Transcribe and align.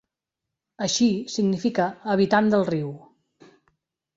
Així, 0.85 1.09
significa 1.33 1.85
'habitant 1.91 2.51
del 2.55 2.67
riu'. 2.71 2.91